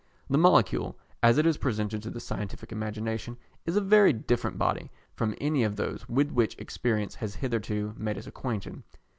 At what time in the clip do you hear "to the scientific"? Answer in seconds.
2.01-2.71